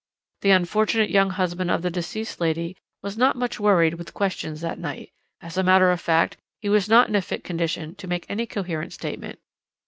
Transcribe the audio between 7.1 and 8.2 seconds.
a fit condition to